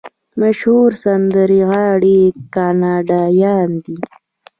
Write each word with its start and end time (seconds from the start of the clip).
مشهور 0.41 0.89
سندرغاړي 1.03 2.21
کاناډایان 2.55 3.69
دي. 3.85 3.97